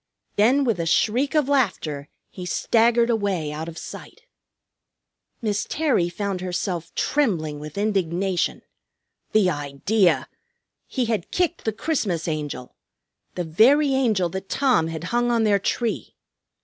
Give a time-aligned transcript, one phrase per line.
[0.35, 4.21] Then with a shriek of laughter he staggered away out of sight.
[5.43, 8.63] Miss Terry found herself trembling with indignation.
[9.31, 10.27] The idea!
[10.87, 12.75] He had kicked the Christmas Angel,
[13.35, 16.15] the very Angel that Tom had hung on their tree!